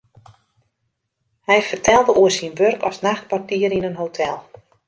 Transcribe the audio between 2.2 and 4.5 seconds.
syn wurk as nachtportier yn in hotel.